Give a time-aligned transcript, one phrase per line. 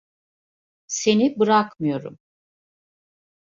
[0.87, 2.19] Seni bırakmıyorum.